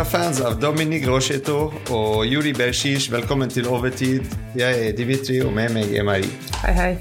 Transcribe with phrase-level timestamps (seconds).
[0.00, 4.24] Kjære fans av Dominique Rocheto og Juri Bershish, velkommen til Overtid.
[4.56, 6.30] Jeg er Dimitri, og med meg er Marie.
[6.62, 6.94] Hei, hei.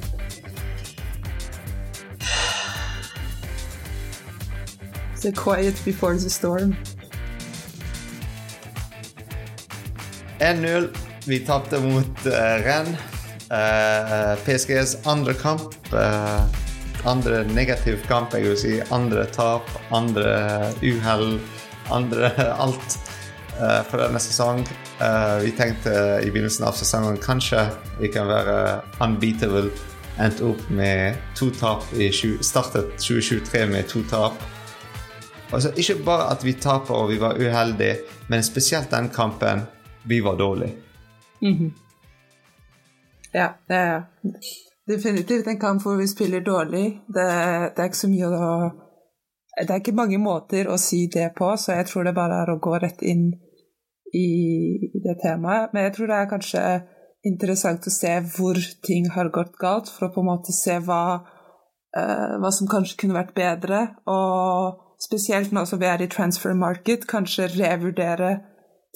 [5.22, 6.76] The quiet before the storm.
[10.44, 10.92] 1-0.
[11.24, 12.34] Vi tapte mot uh,
[12.66, 13.00] Rennes.
[13.48, 15.72] Uh, PSGs andre kamp.
[15.94, 16.44] Uh,
[17.08, 18.76] andre negativ kamp, jeg vil si.
[18.92, 20.36] Andre tap, andre
[20.84, 21.40] uhell,
[21.92, 22.32] andre
[22.64, 22.98] alt
[23.60, 24.64] uh, for denne sesong.
[25.44, 25.92] vi tenkte
[26.24, 27.62] i begynnelsen av sesongen kanskje
[28.02, 29.70] vi kan være unbeatable.
[30.20, 31.86] Endte opp med to tap.
[31.96, 34.36] I 20, startet 2023 med to tap.
[35.52, 37.96] Altså, ikke bare at vi taper og vi var uheldige,
[38.28, 39.64] men spesielt den kampen.
[40.04, 40.76] Vi var dårlige.
[41.42, 41.72] Mm -hmm.
[43.34, 44.02] Ja, det er
[44.88, 47.02] definitivt en kamp hvor vi spiller dårlig.
[47.08, 47.26] Det,
[47.76, 48.72] det, er ikke så mye å
[49.60, 52.52] Det er ikke mange måter å si det på, så jeg tror det bare er
[52.54, 53.32] å gå rett inn
[54.16, 54.30] i
[55.04, 55.74] det temaet.
[55.74, 56.64] Men jeg tror det er kanskje
[57.28, 61.02] interessant å se hvor ting har gått galt, for å på en måte se hva,
[61.20, 63.82] uh, hva som kanskje kunne vært bedre.
[64.08, 68.40] og spesielt nå som vi er i transfer market, kanskje revurdere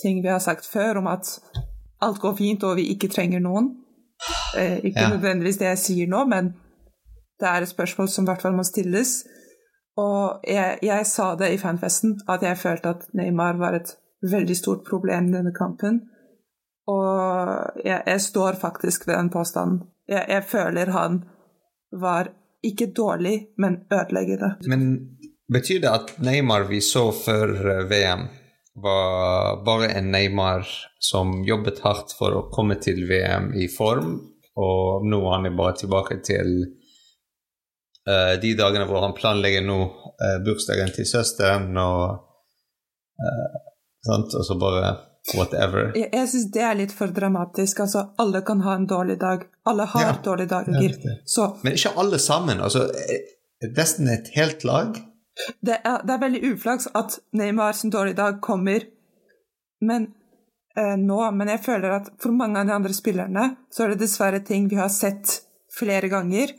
[0.01, 1.29] ting vi har sagt før om at
[2.03, 3.71] alt går fint og vi ikke trenger noen.
[4.57, 5.13] Eh, ikke ja.
[5.13, 6.53] nødvendigvis det jeg sier nå, men
[7.39, 9.23] det er et spørsmål som i hvert fall må stilles.
[9.97, 13.93] Og jeg, jeg, sa det i fanfesten, at jeg følte at Neymar var et
[14.25, 16.01] veldig stort problem i denne kampen.
[16.89, 19.83] Og jeg, jeg står faktisk ved den påstanden.
[20.09, 21.21] Jeg, jeg føler han
[21.91, 22.31] var
[22.63, 24.55] ikke dårlig, men ødeleggende.
[24.67, 25.13] Men
[25.53, 28.27] Betyr det at Neymar vi så før eh, VM,
[28.83, 30.65] var bare en Neymar
[30.99, 34.15] som jobbet hardt for å komme til VM i form,
[34.57, 36.55] og nå er han bare tilbake til
[38.09, 42.03] uh, de dagene hvor han planlegger nå uh, bursdagen til søsteren og
[43.23, 43.57] uh,
[44.05, 44.93] sant, og så bare
[45.37, 45.93] whatever.
[45.95, 47.85] Jeg, jeg syns det er litt for dramatisk.
[47.85, 49.45] Altså, alle kan ha en dårlig dag.
[49.69, 50.97] Alle har ja, dårlige dager.
[51.63, 52.59] Men ikke alle sammen.
[52.59, 52.89] Altså,
[53.63, 54.99] nesten et helt lag
[55.65, 58.83] det er, det er veldig uflaks at Neymar sin dårlige dag kommer
[59.83, 60.07] men,
[60.77, 64.03] eh, nå, men jeg føler at for mange av de andre spillerne så er det
[64.05, 65.39] dessverre ting vi har sett
[65.73, 66.53] flere ganger,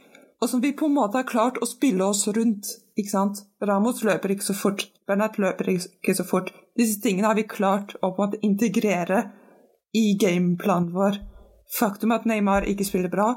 [0.44, 2.69] og som vi på en måte har klart å spille oss rundt.
[3.00, 3.41] ikke sant?
[3.65, 6.50] Ramos løper ikke så fort, Bernhard løper ikke så fort.
[6.77, 9.22] Disse tingene har vi klart å på en måte integrere
[9.97, 11.16] i gameplanen vår.
[11.78, 13.31] Faktum at Neymar ikke spiller bra,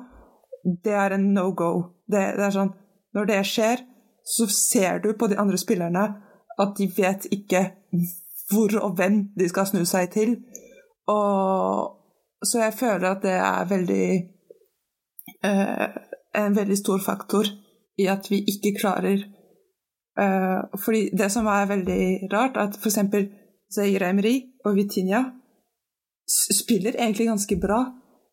[0.83, 1.71] det er en no go.
[2.11, 2.73] Det, det er sånn
[3.15, 3.81] Når det skjer,
[4.27, 6.03] så ser du på de andre spillerne
[6.59, 7.63] at de vet ikke
[8.51, 10.35] hvor og hvem de skal snu seg til.
[11.07, 11.95] Og,
[12.43, 14.07] så jeg føler at det er veldig
[15.47, 15.87] eh,
[16.37, 17.49] En veldig stor faktor
[17.97, 19.23] i at vi ikke klarer
[20.21, 22.99] uh, fordi det som er veldig rart, at f.eks.
[23.73, 25.23] Zaire Emery og Vitinha
[26.27, 27.81] spiller egentlig ganske bra.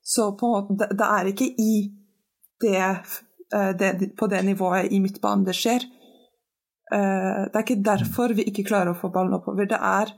[0.04, 1.74] Så på en måte, det er ikke i
[2.62, 2.84] det
[3.54, 5.88] uh, det, på det nivået i midtbanen det skjer.
[6.94, 9.66] Uh, det er ikke derfor vi ikke klarer å få ballen oppover.
[9.70, 10.12] Det er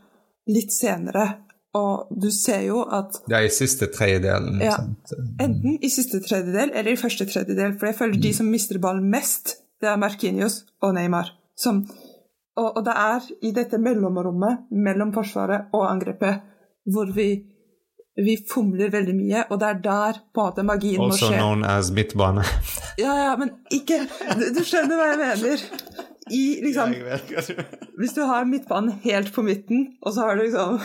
[0.53, 1.46] litt senere.
[1.77, 4.61] Og du ser jo at Det er i siste tredjedelen.
[4.65, 4.77] Ja,
[5.43, 7.77] enten i siste tredjedel eller i første tredjedel.
[7.79, 11.35] For jeg føler de som mister ballen mest, det er Markinios og Neymar.
[11.59, 11.83] Som,
[12.57, 16.45] og, og det er i dette mellomrommet mellom forsvaret og angrepet
[16.93, 17.31] hvor vi
[18.17, 21.27] vi fomler veldig mye, og det er der på en måte magien må skje.
[21.27, 22.45] Also known as midtbane.
[22.99, 23.99] ja, ja, men ikke
[24.39, 25.67] Du, du skjønner hva jeg mener.
[26.31, 26.95] I liksom
[27.99, 30.81] Hvis du har midtbanen helt på midten, og så har du liksom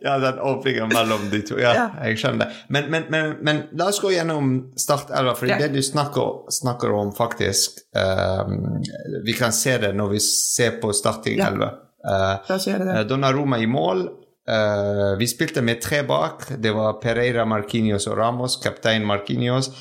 [0.00, 1.56] Ja, den åpningen mellom de to.
[1.58, 1.86] Ja, ja.
[2.06, 2.58] jeg skjønner det.
[2.68, 5.58] Men, men, men, men, la oss gå gjennom startelva, for ja.
[5.58, 8.78] det du snakker, snakker om, faktisk um,
[9.26, 11.72] Vi kan se det når vi ser på startingelva.
[12.06, 12.38] Ja.
[12.46, 14.06] Uh, Donnaroma i mål.
[14.48, 16.52] Uh, vi spilte med tre bak.
[16.62, 18.60] Det var Pereira, Marquinhos og Ramos.
[18.62, 19.72] Kaptein Marquinhos.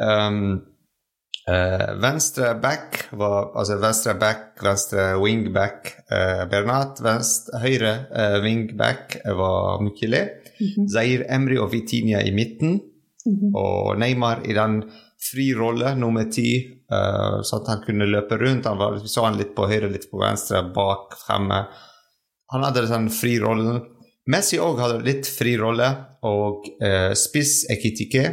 [0.00, 0.62] Um,
[1.50, 7.02] uh, venstre back var Altså venstre back, venstre wingback uh, Bernat.
[7.04, 10.22] Venstre, høyre uh, wingback var Mukile.
[10.60, 10.88] Mm -hmm.
[10.88, 12.80] Zair Emry og Vitinia i midten.
[13.26, 13.56] Mm -hmm.
[13.56, 14.82] Og Neymar i den
[15.30, 16.48] fri rolle, nummer ti,
[16.92, 18.66] uh, så at han kunne løpe rundt.
[18.66, 21.64] Han var, vi så han litt på høyre, litt på venstre, bak, fremme.
[22.52, 23.80] Han hadde den fri rolle.
[24.30, 25.88] Messi òg hadde litt fri rolle,
[26.24, 28.24] og uh, spiss Ekitike,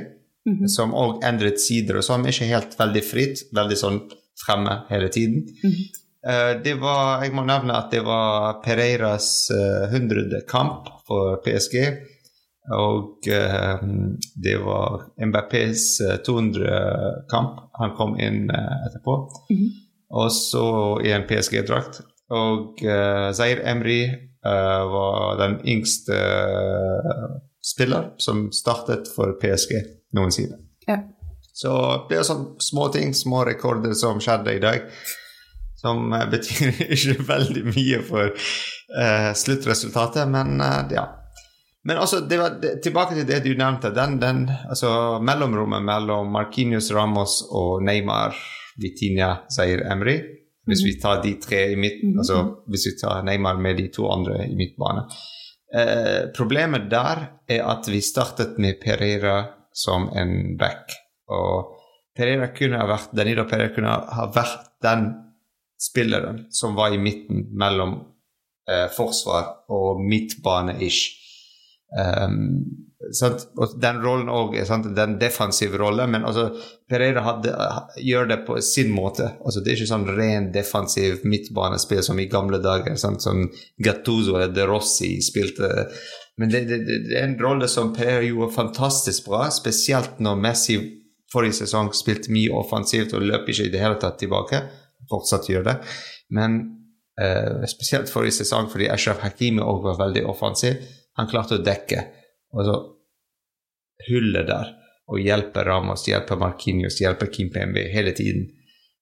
[0.45, 0.67] mm -hmm.
[0.67, 2.27] som òg endret sider, og sånn.
[2.27, 3.99] ikke helt veldig fritt, veldig sånn
[4.45, 5.47] fremme hele tiden.
[5.63, 5.85] Mm -hmm.
[6.29, 9.51] uh, det var, Jeg må nevne at det var Pereiras
[9.91, 11.75] hundrede uh, kamp for PSG.
[12.71, 13.79] Og uh,
[14.43, 17.59] det var Mbappés 200 kamp.
[17.73, 18.51] Han kom inn
[18.87, 19.31] etterpå.
[19.49, 19.69] Mm -hmm.
[20.09, 22.01] Og så i en PSG-drakt.
[22.29, 22.79] Og
[23.33, 24.09] Zair Emry
[24.93, 26.13] var den yngste
[27.73, 30.59] spiller som startet for PSG noensinne.
[30.87, 30.99] Ja.
[31.53, 31.71] Så
[32.09, 34.85] det er sånne små ting, små rekorder som skjedde i dag,
[35.81, 38.31] som betyr ikke veldig mye for
[39.37, 40.59] sluttresultatet, men
[40.91, 41.05] ja.
[41.87, 43.89] Men altså, var, det, tilbake til det du nevnte.
[43.95, 48.35] Den, den, altså, mellomrommet mellom Markinius Ramos og Neymar,
[48.81, 50.19] Vitinha Zair Emry
[50.65, 52.17] hvis vi tar de tre i midten, -hmm.
[52.17, 55.01] altså hvis vi tar Neymar med de to andre i midtbane.
[55.75, 57.17] Eh, problemet der
[57.47, 60.91] er at vi startet med Pereira som en back.
[61.31, 61.77] Og
[62.17, 65.09] Pereira kunne ha vært Danilo Pereira kunne ha vært den
[65.81, 67.95] spilleren som var i midten mellom
[68.69, 71.17] eh, forsvar og midtbane-ish.
[71.91, 72.87] Um,
[73.81, 74.53] den rollen òg
[74.95, 76.51] den defensive rollen, men altså,
[76.89, 77.53] Pereira hadde,
[77.97, 79.31] gjør det på sin måte.
[79.43, 83.23] Altså, det er ikke sånn ren defensiv midtbanespill som i gamle dager, sant?
[83.25, 83.47] som
[83.81, 85.89] Gattuso eller De Rossi spilte.
[86.41, 90.77] Men det, det, det er en rolle som Per gjorde fantastisk bra, spesielt når Messi
[91.31, 94.63] forrige sesong spilte mye offensivt og løp ikke i det hele tatt tilbake.
[95.11, 95.75] Fortsatt gjør det.
[96.35, 96.57] Men
[97.21, 100.81] uh, spesielt forrige sesong fordi Ashraf Hakimi òg var veldig offensiv
[101.19, 102.05] han klarte å dekke
[102.55, 102.77] og så
[104.07, 104.75] hullet der
[105.11, 108.45] og hjelpe Ramos, hjelpe Markinius, hjelpe Kimpembe hele tiden.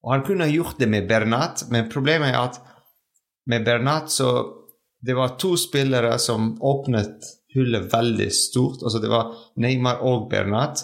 [0.01, 2.57] Og han kunne gjort det med Bernat, men problemet er at
[3.49, 4.29] med Bernat så
[5.05, 8.83] Det var to spillere som åpnet hullet veldig stort.
[8.83, 10.83] altså Det var Neymar og Bernat.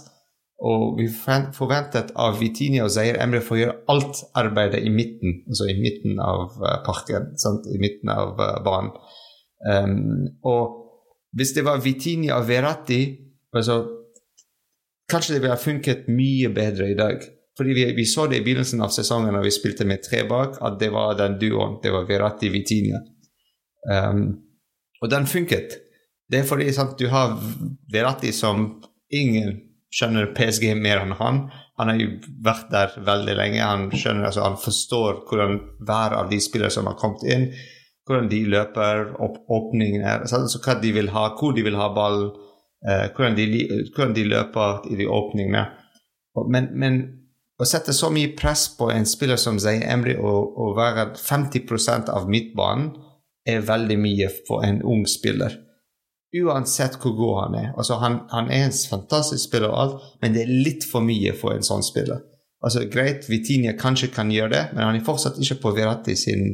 [0.66, 5.42] Og vi forventet av Vitinia og Zaire Emre for å gjøre alt arbeidet i midten,
[5.52, 7.68] altså i midten av eh, parken, sant?
[7.68, 8.94] i midten av uh, banen.
[9.68, 10.86] Um, og
[11.36, 13.02] hvis det var Vitinia og Verratti
[13.56, 13.84] altså,
[15.10, 17.20] Kanskje det ville funket mye bedre i dag.
[17.58, 20.58] Fordi vi, vi, så det i begynnelsen av sesongen når vi spilte med tre bak,
[20.66, 21.76] at det var den duoen.
[21.84, 23.04] Det var Verratti-Vitinia.
[23.86, 24.26] Um,
[25.02, 25.78] og den funket.
[26.32, 27.36] Det er fordi sant, du har
[27.94, 28.68] Verratti som
[29.14, 29.60] ingen
[29.96, 31.46] skjønner PSG mer enn han.
[31.80, 32.10] Han har jo
[32.44, 33.62] vært der veldig lenge.
[33.64, 37.50] Han skjønner, altså, han forstår hvordan hver av de spillere som har kommet inn,
[38.08, 42.28] hvordan de løper, opp, åpningene, altså hva de vil ha, hvor de vil ha ball,
[42.86, 43.38] eh, hvordan,
[43.96, 45.64] hvordan, de, løper i de åpningene.
[46.52, 47.00] Men, men,
[47.56, 52.12] å sette så mye press på en spiller som Zayn Emry og, og være 50%
[52.12, 52.90] av midtbanen
[53.46, 55.60] er veldig mye for en ung spiller.
[56.36, 57.68] Uansett hvor god han er.
[57.78, 61.36] Altså, han, han er en fantastisk spiller, og alt, men det er litt for mye
[61.38, 62.24] for en sånn spiller.
[62.66, 66.48] Altså, Greit, Vitinia kanskje kan gjøre det, men han er fortsatt ikke på Verratti sin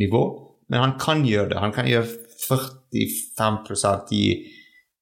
[0.00, 0.22] nivå.
[0.68, 1.60] Men han kan gjøre det.
[1.62, 2.06] Han kan gjøre
[2.48, 4.24] 45 i,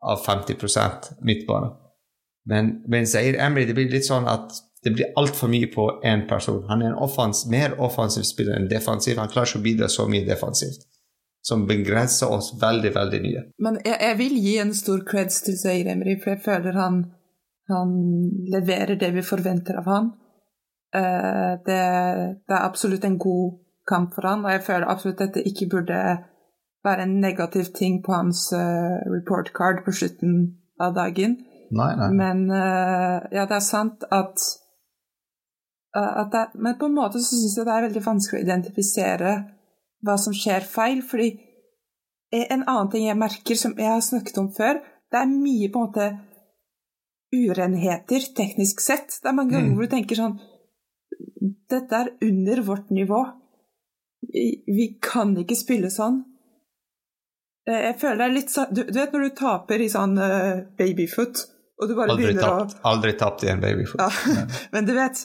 [0.03, 1.73] av 50% midtbane.
[2.49, 4.51] Men men Zair Emry det blir litt sånn at
[4.83, 6.65] det blir altfor mye på én person.
[6.69, 9.21] Han er en offens, mer offensiv spiller enn defensiv.
[9.21, 10.89] Han klarer ikke å bidra så mye defensivt.
[11.43, 13.41] Som begrenser oss veldig, veldig mye.
[13.65, 17.01] Men jeg, jeg vil gi en stor creds til Zair Emry, for jeg føler han,
[17.73, 17.95] han
[18.53, 20.13] leverer det vi forventer av han.
[20.95, 21.81] Uh, det,
[22.47, 23.57] det, er absolutt en god
[23.89, 25.99] kamp for han, og jeg føler absolutt at dette ikke burde
[26.85, 30.37] være en negativ ting på hans uh, report card på slutten
[30.79, 31.39] av dagen.
[31.73, 32.11] Nei, nei.
[32.13, 34.47] Men uh, ja, det er sant at,
[35.97, 39.35] at det, Men på en måte så syns jeg det er veldig vanskelig å identifisere
[40.03, 41.33] hva som skjer feil, fordi
[42.33, 44.81] en annen ting jeg merker, som jeg har snakket om før,
[45.13, 46.09] det er mye på en måte
[47.33, 49.21] urenheter teknisk sett.
[49.21, 49.77] Det er mange ganger mm.
[49.77, 50.41] hvor du tenker sånn
[51.73, 53.21] Dette er under vårt nivå
[54.67, 56.23] vi kan ikke spille sånn.
[57.69, 60.17] Eh, jeg føler det er litt sånn du, du, vet når du taper i sånn
[60.19, 61.45] uh, babyfoot,
[61.79, 64.03] og du bare aldri begynner tapt, å Aldri tapt i en babyfoot.
[64.03, 64.37] Ja.
[64.75, 65.25] Men du vet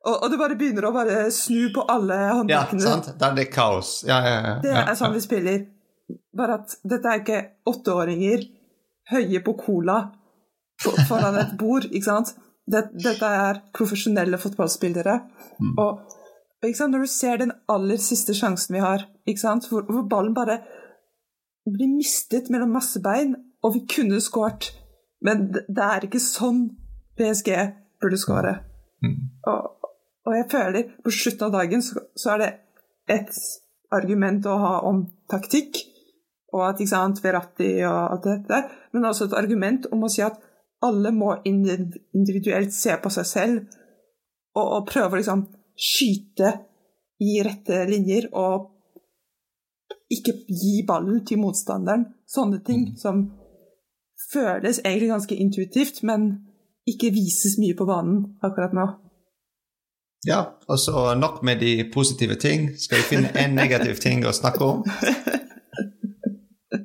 [0.00, 2.80] og, og, du bare begynner å bare snu på alle håndtakene.
[2.80, 3.10] Ja, sant.
[3.20, 3.98] Da er det kaos.
[4.08, 4.54] Ja, ja, ja.
[4.64, 5.66] Det er sånn vi spiller.
[6.36, 8.46] Bare at dette er ikke åtteåringer
[9.10, 9.98] høye på cola
[10.80, 12.32] foran et bord, ikke sant.
[12.70, 15.16] Dette er profesjonelle fotballspillere.
[15.60, 15.74] Mm.
[15.82, 16.16] Og
[16.62, 20.60] når du ser den aller siste sjansen vi har, hvor, hvor, ballen bare
[21.68, 24.72] blir mistet mellom masse bein, og vi kunne skåret,
[25.24, 26.70] men det er ikke sånn
[27.18, 27.50] PSG
[28.00, 28.54] burde skåre.
[29.04, 29.18] Mm.
[29.48, 29.79] Og,
[30.26, 32.50] og, jeg føler på slutten av dagen så, så er det
[33.10, 33.38] et
[33.94, 35.80] argument å ha om taktikk,
[36.54, 38.60] og at ikke sant, Verratti og alt dette,
[38.92, 40.38] men også et argument om å si at
[40.84, 43.58] alle må individuelt se på seg selv
[44.56, 45.44] og, og prøve liksom
[45.80, 46.52] skyte
[47.20, 48.70] i rette linjer og
[50.10, 52.06] ikke gi ballen til motstanderen.
[52.26, 52.96] Sånne ting mm.
[52.98, 53.22] som
[54.30, 56.32] føles egentlig ganske intuitivt, men
[56.88, 58.86] ikke vises mye på banen akkurat nå.
[60.26, 62.70] Ja, og så nok med de positive ting.
[62.78, 64.82] Skal vi finne én negativ ting å snakke om?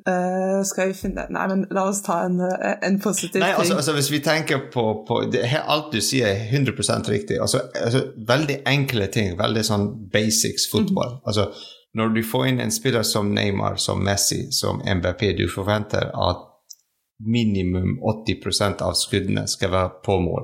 [0.07, 3.73] Uh, skal vi finne Nei, men la oss ta en, eh, en positiv Nei, altså,
[3.73, 3.77] ting.
[3.77, 7.41] altså, Hvis vi tenker på, på det, Alt du sier, er 100% riktig.
[7.41, 9.35] Altså, altså, veldig enkle ting.
[9.39, 11.17] Veldig sånn basics fotball.
[11.17, 11.27] Mm -hmm.
[11.27, 11.51] altså,
[11.95, 16.37] når du får inn en spiller som Neymar, som Messi, som MBP, du forventer at
[17.23, 20.43] minimum 80% av skuddene skal være på mål.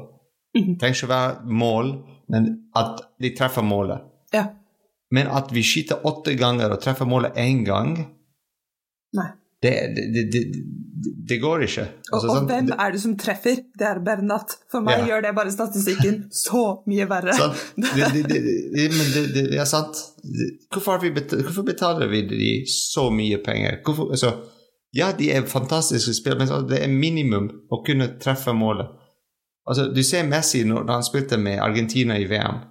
[0.58, 0.74] Mm -hmm.
[0.74, 1.88] Det trenger ikke være mål,
[2.32, 2.48] men
[2.78, 4.08] at de treffer målet.
[4.34, 4.48] Ja.
[5.12, 7.98] Men at vi skyter åtte ganger og treffer målet én gang
[9.12, 9.28] Nei.
[9.62, 10.42] Det, det, det,
[11.30, 11.84] det, går ikke.
[12.14, 13.60] Altså, og, og hvem er det som treffer?
[13.78, 14.56] Det er Bernat.
[14.72, 15.12] For meg ja.
[15.12, 17.36] gjør det bare statistikken så mye verre.
[17.78, 20.02] det, er sant.
[20.74, 23.78] Hvorfor, betaler, hvorfor, betaler vi de så mye penger?
[23.86, 24.34] Hvorfor, altså,
[24.98, 28.90] ja, de er fantastiske spill, men det er minimum å kunne treffe målet.
[29.70, 32.64] Altså, du ser Messi når han spilte med Argentina i VM.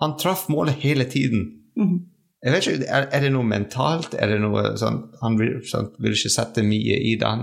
[0.00, 1.40] Han traff målet hele tiden.
[1.76, 2.00] Mm -hmm.
[2.42, 4.14] Jeg vet ikke, er, er, det noe mentalt?
[4.18, 7.40] Er det noe sånn Han vil, sånn, vil ikke sette mye i den.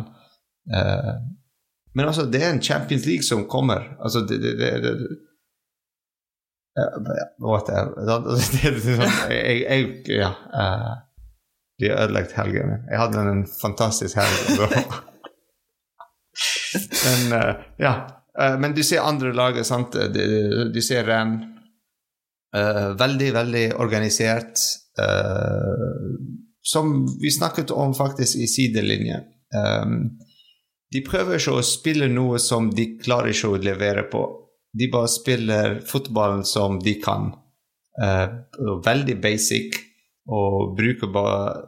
[0.74, 1.14] Uh,
[1.96, 3.82] men altså, det er en Champions League som kommer.
[4.00, 4.94] Altså, det, det, det, det
[9.30, 10.94] Jeg, jeg, ja uh,
[11.80, 12.70] De har ødelagt helgen.
[12.92, 14.36] Jeg hadde en fantastisk helg.
[17.06, 17.20] men
[17.80, 17.94] ja.
[18.40, 19.94] Uh, men du ser andre laget, sant.
[19.94, 21.38] Du, du ser Renn.
[22.54, 24.62] Uh, veldig, veldig organisert.
[25.00, 26.14] Uh,
[26.62, 29.24] som vi snakket om faktisk i sidelinje.
[29.58, 30.20] Um,
[30.94, 34.22] de prøver ikke å spille noe som de klarer ikke å levere på.
[34.74, 37.32] De bare spiller fotballen som de kan.
[37.98, 38.46] Uh,
[38.86, 39.76] veldig basic,
[40.30, 41.66] og bruker bare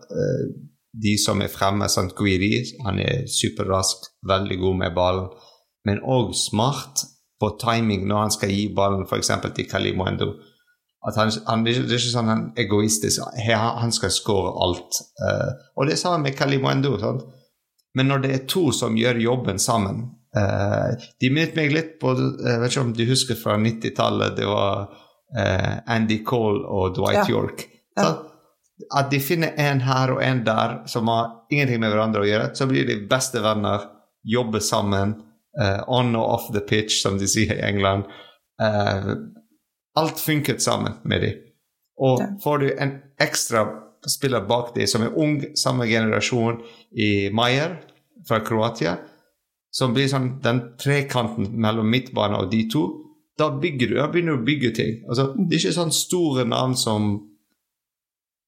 [0.96, 1.90] de som er fremme.
[1.92, 2.14] Sant?
[2.16, 5.28] Guiri, han er superrask, veldig god med ballen,
[5.86, 7.06] men òg smart
[7.40, 9.32] på timing når han skal gi ballen f.eks.
[9.56, 10.34] til Kalimuendo.
[11.08, 13.22] at han, han, det er ikke sånn han er egoistisk.
[13.46, 15.02] Han skal skåre alt.
[15.22, 16.96] Uh, og det samme med Kalimuendo.
[17.02, 17.22] Sånn.
[17.96, 20.02] Men når det er to som gjør jobben sammen
[20.36, 24.34] uh, De minnet meg litt på Jeg vet ikke om du husker fra 90-tallet.
[24.40, 27.28] Det var uh, Andy Cole og Dwight ja.
[27.36, 27.68] York.
[28.00, 28.10] Ja.
[28.98, 32.50] At de finner en her og en der som har ingenting med hverandre å gjøre.
[32.58, 33.86] Så blir de beste venner,
[34.26, 35.20] jobber sammen.
[35.88, 38.10] On og off the pitch, som de sier i England.
[38.60, 39.16] Uh,
[39.96, 41.42] Alt funket sammen med dem.
[42.04, 43.64] Og får du en ekstra
[44.12, 46.60] spiller bak dem som er ung, samme generasjon
[46.92, 47.78] i Maier
[48.28, 48.98] fra Kroatia,
[49.72, 52.84] som blir sånn den trekanten mellom midtbane og de to,
[53.40, 55.00] da bygger du, da begynner du å bygge ting.
[55.08, 57.16] Altså, det er ikke sånn store navn som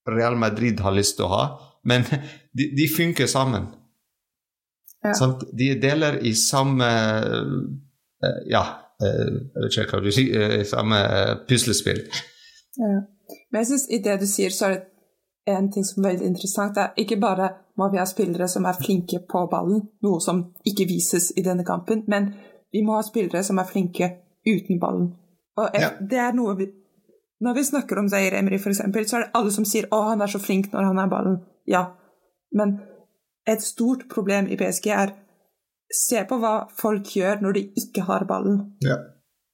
[0.07, 1.43] Real Madrid har lyst til å ha,
[1.87, 2.05] men
[2.57, 3.71] de, de funker sammen.
[5.05, 5.13] Ja.
[5.53, 6.87] De deler i samme
[7.37, 8.63] uh, Ja,
[9.03, 12.01] Eh, jeg vet ikke hva du sier, I samme eh, puslespill.
[12.81, 12.93] Ja.
[13.51, 16.31] Men jeg syns i det du sier, så er det en ting som er veldig
[16.31, 16.75] interessant.
[16.75, 20.41] Det er ikke bare må vi ha spillere som er flinke på ballen, noe som
[20.65, 22.31] ikke vises i denne kampen, men
[22.73, 24.09] vi må ha spillere som er flinke
[24.47, 25.11] uten ballen.
[25.57, 25.93] Og ja.
[26.01, 26.73] det er noe vi
[27.37, 30.21] Når vi snakker om Zaire Emry, f.eks., så er det alle som sier 'Å, han
[30.21, 31.35] er så flink når han har ballen'.
[31.67, 31.83] Ja,
[32.51, 32.79] men
[33.47, 35.13] et stort problem i PSG er
[35.93, 38.59] se på hva folk gjør når de ikke har ballen.
[38.83, 38.99] Ja.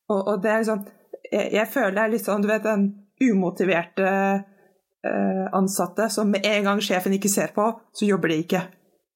[0.09, 0.83] Og, og, det er liksom
[1.31, 2.87] jeg, jeg, føler det er litt sånn, du vet, den
[3.23, 8.63] umotiverte eh, ansatte som med en gang sjefen ikke ser på, så jobber de ikke.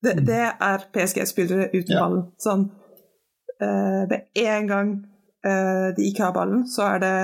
[0.05, 0.25] Det, mm.
[0.29, 2.01] det er PSG-spillere uten ja.
[2.03, 2.25] ballen.
[2.41, 2.67] Sånn
[3.57, 4.91] eh, Med en gang
[5.41, 7.15] eh, de ikke har ballen, så er det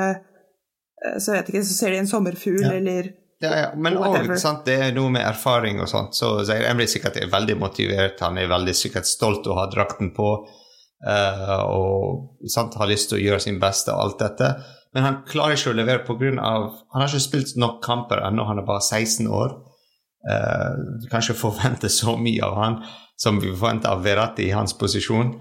[1.20, 2.74] Så vet jeg ikke, så ser de en sommerfugl ja.
[2.80, 3.12] eller
[3.44, 3.70] ja.
[3.76, 4.30] Men òg,
[4.66, 6.16] det er noe med erfaring og sånt.
[6.16, 10.14] Så Zaire Emry sikkert er veldig motivert, han er veldig sikkert stolt å ha drakten
[10.16, 10.30] på.
[11.04, 14.54] Uh, og sant, har lyst til å gjøre sin beste og alt dette.
[14.96, 16.32] Men han klarer ikke å levere pga.
[16.40, 19.58] Han har ikke spilt nok kamper ennå, han er bare 16 år.
[20.24, 20.70] Uh,
[21.04, 22.78] vi kan ikke forvente så mye av han
[23.20, 25.34] som vi forventer av Verratti i hans posisjon.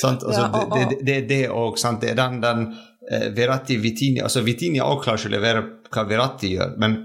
[0.00, 0.24] Sant?
[0.26, 0.94] Altså, ja, og, og.
[1.06, 1.78] Det, er det òg.
[2.02, 6.08] Det er den, den uh, Verratti Vitini altså Vitini også klarer ikke å levere hva
[6.10, 6.98] Verratti gjør, men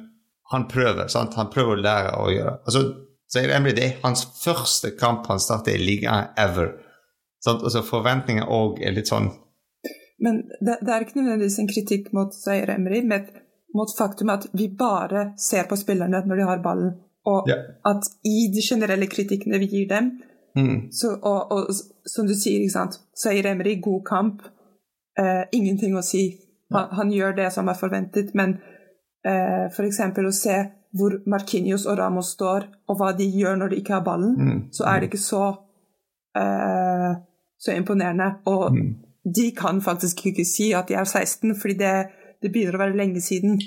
[0.51, 1.07] han prøver.
[1.07, 1.37] Sant?
[1.37, 2.55] Han prøver å lære å gjøre.
[2.65, 2.83] Altså,
[3.29, 6.73] Zaire Emry, det er hans første kamp han starter i ligaen ever.
[7.43, 7.61] Sant?
[7.63, 9.29] Altså, Forventninger òg er litt sånn
[10.19, 13.29] Men det, det, er ikke nødvendigvis en kritikk mot Zaire Emry, men
[13.77, 16.97] mot faktum at vi bare ser på spillerne når de har ballen,
[17.29, 17.59] og ja.
[17.87, 20.09] at i de generelle kritikkene vi gir dem
[20.57, 20.89] mm.
[20.91, 21.69] så, og, og,
[22.09, 24.43] som du sier, ikke sant Zaire Emry, god kamp,
[25.19, 26.25] eh, ingenting å si.
[26.73, 28.57] Han, han, gjør det som er forventet, men
[29.25, 30.01] eh, f.eks.
[30.19, 30.59] å se
[30.97, 34.61] hvor Markinios og Ramos står, og hva de gjør når de ikke har ballen, mm.
[34.73, 35.43] så er det ikke så,
[36.38, 37.11] eh,
[37.61, 38.31] så imponerende.
[38.49, 38.88] Og mm.
[39.38, 41.93] de kan faktisk ikke si at de er 16, fordi det,
[42.41, 43.59] det begynner å være lenge siden.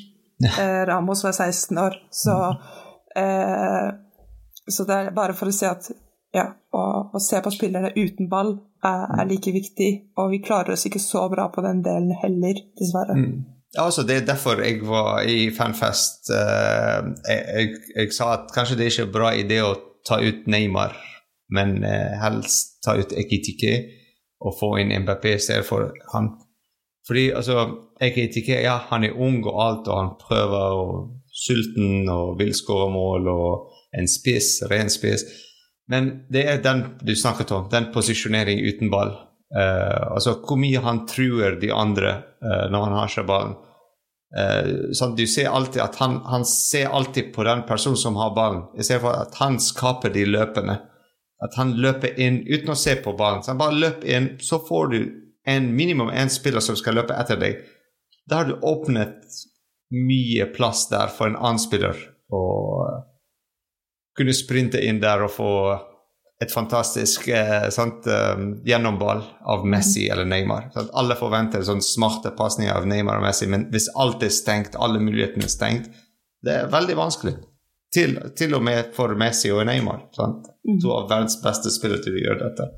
[0.42, 2.34] Eh, Ramos var 16 år, så
[3.16, 3.92] eh,
[4.66, 5.86] Så det er bare for å se at
[6.32, 6.82] ja, å,
[7.12, 11.02] å se på spillerne uten ball er, er, like viktig, og vi klarer oss ikke
[11.02, 13.18] så bra på den delen heller, dessverre.
[13.18, 13.61] Mm.
[13.78, 16.28] Altså, det er derfor jeg var i Fanfest.
[16.30, 19.72] Uh, jeg, jeg, jeg, sa at kanskje det er ikke en bra idé å
[20.06, 20.96] ta ut Neymar,
[21.56, 23.78] men uh, helst ta ut Ekitike
[24.42, 26.34] og få inn MBP istedenfor han.
[27.06, 27.64] Fordi altså,
[28.02, 30.94] Ekitike ja, han er ung og alt, og han prøver og
[31.32, 35.24] sulten og vil skåre mål og en spiss, ren spiss.
[35.88, 39.14] Men det er den du snakket om, den posisjonering uten ball.
[39.52, 43.58] Uh, altså hvor mye han truer de andre uh, når han har seg ballen.
[44.32, 48.32] Uh, sånn, du ser alltid at han, han, ser alltid på den personen som har
[48.36, 50.78] ballen, i stedet for at han skaper de løpene.
[51.42, 53.42] At han løper inn uten å se på ballen.
[53.42, 54.98] Så han bare løper inn, så får du
[55.50, 57.60] en, minimum én spiller som skal løpe etter deg.
[58.30, 59.26] Da har du åpnet
[59.92, 61.98] mye plass der for en annen spiller
[62.32, 62.44] å
[64.16, 65.52] kunne sprinte inn der og få
[66.42, 68.34] et fantastisk eh, sant, uh,
[68.66, 70.70] gjennomball av Messi eller Neymar.
[70.74, 70.90] Sant?
[70.98, 75.02] Alle forventer sånn smarte pasninger av Neymar og Messi, men hvis alt er stengt, alle
[75.02, 75.90] mulighetene er stengt,
[76.42, 77.36] det er veldig vanskelig.
[77.92, 80.06] Til, til og med for Messi og Neymar.
[80.16, 80.48] Sant?
[80.66, 80.80] Mm.
[80.82, 82.68] To av verdens beste spillere til å gjøre dette.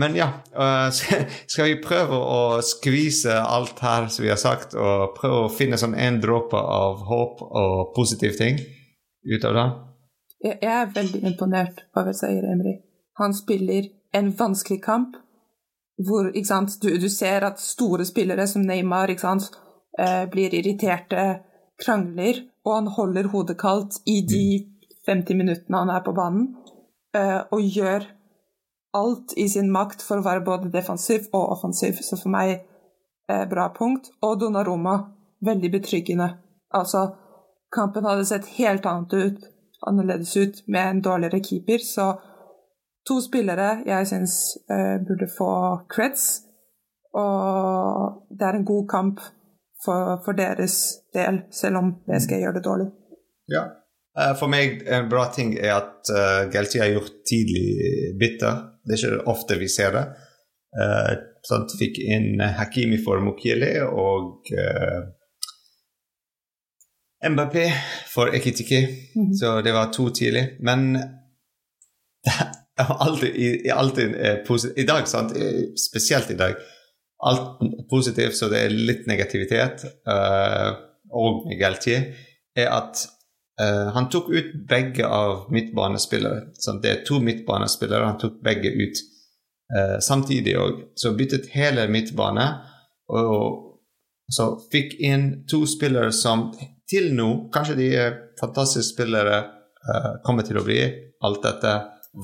[0.00, 0.30] Men ja,
[0.62, 5.52] uh, skal vi prøve å skvise alt her som vi har sagt, og prøve å
[5.52, 8.58] finne sånn en dråpe av håp og positive ting
[9.28, 9.70] ut av det?
[10.42, 12.74] Jeg er veldig imponert over Seier Emry.
[13.20, 15.16] Han spiller en vanskelig kamp
[16.06, 21.42] hvor du, du, ser at store spillere som Neymar eh, blir irriterte,
[21.78, 24.72] krangler, og han holder hodet kaldt i de
[25.06, 26.56] 50 minuttene han er på banen,
[27.14, 28.08] eh, og gjør
[28.98, 32.00] alt i sin makt for å være både defensiv og offensiv.
[32.02, 34.10] Så for meg eh, bra punkt.
[34.22, 34.98] Og Donnaroma,
[35.40, 36.28] veldig betryggende.
[36.74, 37.06] Altså,
[37.72, 39.51] kampen hadde sett helt annet ut
[39.88, 41.84] annerledes ut med en dårligere keeper.
[41.84, 42.06] Så
[43.08, 44.38] to spillere jeg syns
[44.70, 45.52] uh, burde få
[45.92, 46.26] creds.
[47.12, 49.20] Og det er en god kamp
[49.84, 50.76] for, for deres
[51.14, 52.90] del, selv om PSG gjør det dårlig.
[53.52, 53.66] Ja.
[54.12, 58.68] Uh, for meg en bra ting er at uh, Gelti har gjort tidlig bitter.
[58.84, 60.04] Det er ikke ofte vi ser det.
[60.72, 61.12] Uh,
[61.44, 65.02] sånn fikk inn Hakimi for Mukiele og uh,
[67.30, 67.56] MBP
[68.14, 69.34] for Ekitiki, mm -hmm.
[69.34, 70.48] så det var to tidlig.
[70.60, 70.92] Men
[72.76, 74.36] det var alltid, alltid eh,
[74.76, 75.32] I dag, sant?
[75.90, 76.54] spesielt i dag,
[77.22, 77.58] alt
[77.90, 80.74] positivt, så det er litt negativitet, uh,
[81.14, 82.08] og Galtier,
[82.56, 83.04] er at
[83.62, 86.50] uh, han tok ut begge av midtbanespillere.
[86.58, 86.82] Sant?
[86.82, 89.02] det er to midtbanespillere, han tok begge ut
[89.76, 90.82] uh, samtidig òg.
[90.98, 92.48] Så byttet hele midtbane,
[93.12, 93.68] og
[94.32, 96.48] så fikk inn to spillere som
[96.92, 100.80] til nå Kanskje de er fantastiske spillere uh, kommer til å bli.
[101.24, 101.72] Alt dette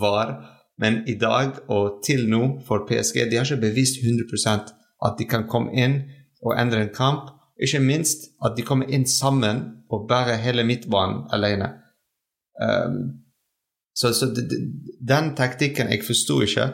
[0.00, 0.36] var.
[0.78, 4.74] Men i dag og til nå for PSG de har ikke bevist 100%
[5.06, 6.00] at de kan komme inn
[6.44, 7.32] og endre en kamp.
[7.58, 11.72] Ikke minst at de kommer inn sammen og bærer hele midtbanen alene.
[12.62, 13.24] Um,
[13.94, 16.68] så, så den taktikken jeg forsto ikke.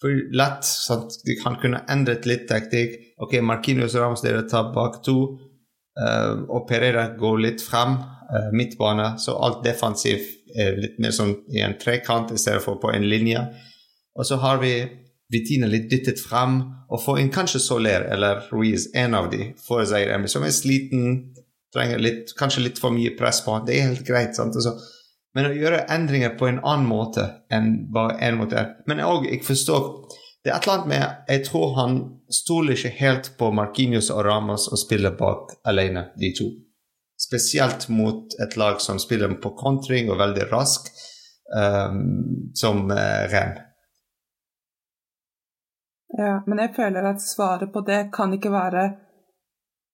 [0.00, 2.96] For lett sånn, De kan kunne endret litt taktikk.
[3.20, 5.16] Ok, Markinius Ramos dere tar bak to.
[5.98, 7.96] Uh, og Pereira går litt frem,
[8.30, 12.80] uh, midtbane, så alt defensivt er litt mer sånn i en trekant i stedet for
[12.82, 13.42] på en linje.
[14.18, 14.74] Og så har vi
[15.30, 16.58] Vitina litt dyttet frem,
[16.90, 21.20] og får inn kanskje Soler eller Ruiz, en av de, for Zaire som er sliten,
[21.74, 23.54] trenger litt, kanskje litt for mye press på.
[23.66, 24.34] Det er helt greit.
[24.34, 24.58] sant?
[24.58, 24.74] Så,
[25.38, 29.44] men å gjøre endringer på en annen måte enn bare én måte Men òg, jeg
[29.46, 29.86] forstår
[30.44, 31.96] det er et eller annet med Jeg tror han
[32.32, 36.48] stoler ikke helt på Markinius og Ramos og spiller bak alene, de to.
[37.20, 40.88] Spesielt mot et lag som spiller på kontring og veldig rask,
[41.52, 43.58] um, som uh, Ren.
[46.16, 48.84] Ja, men jeg føler at svaret på det kan ikke være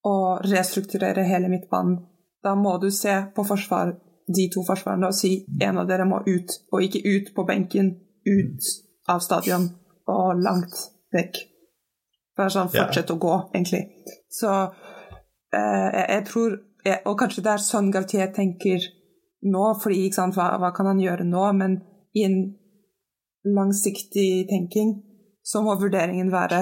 [0.06, 1.98] å restrukturere hele midtbanen.
[2.44, 3.90] Da må du se på forsvar,
[4.26, 7.90] de to forsvarene og si en av dere må ut, og ikke ut på benken,
[8.22, 8.70] ut
[9.10, 9.66] av stadion
[10.12, 10.76] og langt
[11.14, 11.40] vekk.
[12.36, 13.16] Bare sånn fortsett yeah.
[13.16, 13.82] å gå, egentlig.
[14.32, 14.50] Så
[15.56, 18.84] eh, jeg, tror jeg, Og kanskje det er sånn Gautier tenker
[19.46, 21.44] nå, fordi ikke sant, hva, hva, kan han gjøre nå?
[21.56, 21.78] Men
[22.16, 22.38] i en
[23.46, 24.98] langsiktig tenking
[25.46, 26.60] så må vurderingen være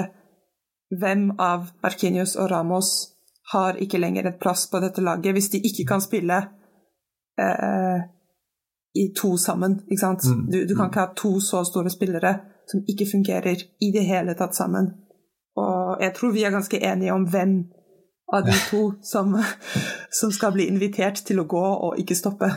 [1.00, 2.90] hvem av Markinius og Ramos
[3.52, 6.36] har ikke lenger et plass på dette laget hvis de ikke kan spille
[7.40, 8.04] eh,
[8.94, 9.80] i to sammen.
[9.88, 10.26] Ikke sant?
[10.28, 10.44] Mm.
[10.52, 12.34] Du, du, kan ikke ha to så store spillere
[12.70, 14.92] som ikke fungerer i det hele tatt sammen.
[15.60, 17.58] Og jeg tror vi er ganske enige om hvem
[18.32, 19.34] av de to som,
[20.10, 22.48] som, skal bli invitert til å gå og ikke stoppe.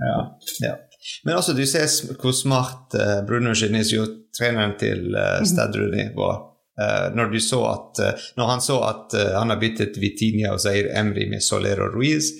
[0.00, 0.20] Ja,
[0.64, 0.76] ja.
[1.24, 1.88] Men altså, du ser
[2.20, 4.04] hvor smart uh, Bruno Genesio,
[4.36, 6.46] treneren til uh, Stadruni, Rooney, var.
[6.80, 7.36] Uh, når,
[7.68, 11.90] at, uh, når, han så at han har byttet Vitinia og Zair Emry med Solero
[11.92, 12.32] Ruiz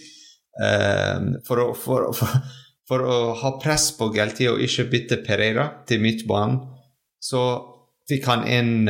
[1.47, 2.33] for å, for, for,
[2.89, 6.59] for, å ha press på Galti og ikke bytte Pereira til midtbanen,
[7.21, 7.45] så
[8.09, 8.85] fikk han inn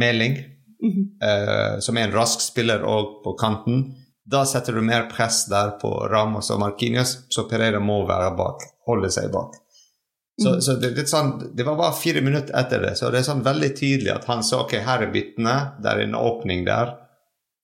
[0.00, 0.34] Meling
[0.82, 1.80] mm -hmm.
[1.80, 3.94] som er en rask spiller òg på kanten.
[4.30, 8.62] Da setter du mer press der på Ramos og Marquinhos, så Pereira må være bak,
[8.86, 9.54] holde seg bak.
[10.42, 10.60] Så, mm.
[10.60, 13.70] så det, sånn, det, var bare fire minutter etter det, så det er sånn veldig
[13.74, 16.94] tydelig at han sa ok, her er byttene, det er en åpning der.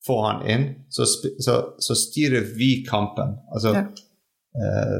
[0.05, 3.39] Få han inn, så, så, så styrer vi kampen.
[3.55, 3.85] Altså, ja.
[4.61, 4.99] eh,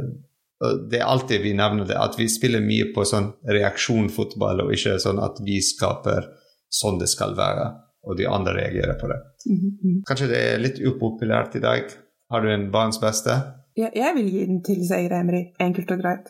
[0.91, 4.99] det er alltid vi nevner det, at vi spiller mye på sånn reaksjonfotball, og ikke
[5.03, 6.29] sånn at vi skaper
[6.75, 7.71] sånn det skal være
[8.05, 9.21] og de andre reagerer på det.
[9.51, 10.03] Mm -hmm.
[10.09, 11.83] Kanskje det er litt upopulært i dag.
[12.31, 13.31] Har du en barns beste?
[13.75, 16.27] Ja, jeg vil gi den til Seir Emry, enkelt og greit.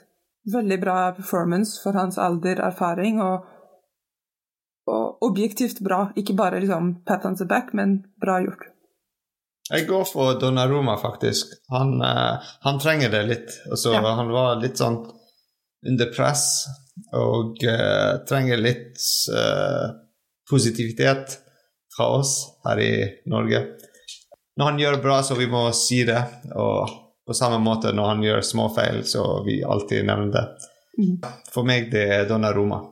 [0.53, 3.45] Veldig bra performance for hans alder, erfaring, og,
[4.87, 6.13] og objektivt bra.
[6.17, 8.74] Ikke bare liksom pat on the back, men bra gjort.
[9.73, 11.55] Jeg går for Donnaroma, faktisk.
[11.73, 13.55] Han, uh, han trenger det litt.
[13.71, 14.03] Altså, ja.
[14.19, 14.99] Han var litt sånn
[15.89, 16.67] under press
[17.17, 19.01] og uh, trenger litt
[19.33, 19.89] uh,
[20.51, 21.39] positivitet
[21.97, 22.93] fra oss her i
[23.31, 23.63] Norge.
[24.57, 26.21] Når han gjør bra, så vi må si det.
[26.55, 30.45] Og på samme måte når han gjør småfeil, så vi alltid nevner det.
[30.99, 31.17] Mm.
[31.51, 32.83] For meg det er Donna Roma.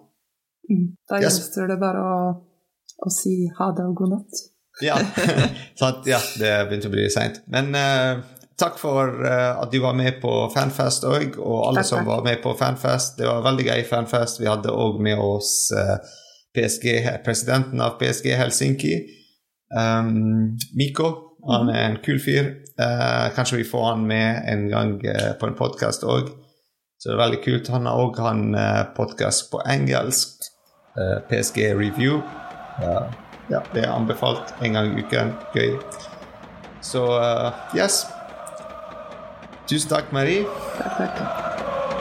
[0.71, 0.89] Mm.
[1.09, 1.71] Da gjenstår yes.
[1.71, 2.17] det bare å,
[3.07, 4.43] å, si ha det og god natt.
[4.81, 4.99] ja.
[6.05, 7.43] ja, det begynte å bli seint.
[7.53, 8.23] Men uh,
[8.61, 12.11] takk for uh, at du var med på Fanfest òg, og alle takk, som takk.
[12.13, 13.19] var med på Fanfest.
[13.21, 14.41] Det var veldig gøy Fanfest.
[14.41, 15.99] Vi hadde òg med oss uh,
[16.57, 16.89] PSG,
[17.25, 18.97] presidenten av PSG Helsinki.
[19.73, 21.13] Um, Miko.
[21.49, 22.53] Han er en kul fyr.
[23.35, 24.93] Kanskje vi får han med en gang
[25.41, 26.29] på en podkast òg.
[27.03, 27.71] Så det er veldig kult.
[27.75, 28.63] Han har òg uh,
[28.95, 30.47] podkast på engelsk.
[30.93, 32.21] PSG Review.
[32.79, 33.01] ja,
[33.49, 35.35] det er anbefalt en gang i uken.
[35.55, 35.79] Gøy.
[36.81, 37.07] Så
[37.77, 38.07] yes.
[39.67, 40.45] Tusen takk, Marie.
[40.79, 41.43] Takk, takk.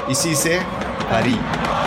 [0.10, 0.62] C'est
[1.10, 1.80] Paris.